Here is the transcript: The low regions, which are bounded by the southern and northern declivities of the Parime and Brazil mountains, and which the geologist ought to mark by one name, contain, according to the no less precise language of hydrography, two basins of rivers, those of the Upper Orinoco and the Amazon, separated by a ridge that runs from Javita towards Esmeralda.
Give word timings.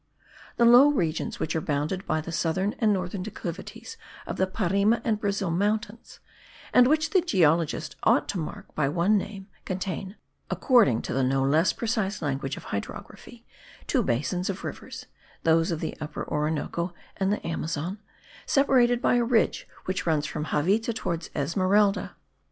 The 0.57 0.65
low 0.65 0.87
regions, 0.89 1.39
which 1.39 1.55
are 1.55 1.61
bounded 1.61 2.07
by 2.07 2.21
the 2.21 2.31
southern 2.31 2.73
and 2.79 2.91
northern 2.91 3.21
declivities 3.21 3.97
of 4.25 4.37
the 4.37 4.47
Parime 4.47 4.99
and 5.03 5.19
Brazil 5.19 5.51
mountains, 5.51 6.19
and 6.73 6.87
which 6.87 7.11
the 7.11 7.21
geologist 7.21 7.95
ought 8.01 8.27
to 8.29 8.39
mark 8.39 8.73
by 8.73 8.89
one 8.89 9.15
name, 9.15 9.45
contain, 9.63 10.15
according 10.49 11.03
to 11.03 11.13
the 11.13 11.21
no 11.21 11.43
less 11.43 11.71
precise 11.71 12.19
language 12.19 12.57
of 12.57 12.63
hydrography, 12.63 13.45
two 13.85 14.01
basins 14.01 14.49
of 14.49 14.63
rivers, 14.63 15.05
those 15.43 15.69
of 15.69 15.81
the 15.81 15.95
Upper 16.01 16.27
Orinoco 16.27 16.95
and 17.17 17.31
the 17.31 17.45
Amazon, 17.45 17.99
separated 18.47 19.03
by 19.03 19.17
a 19.17 19.23
ridge 19.23 19.67
that 19.85 20.07
runs 20.07 20.25
from 20.25 20.45
Javita 20.47 20.93
towards 20.93 21.29
Esmeralda. 21.35 22.15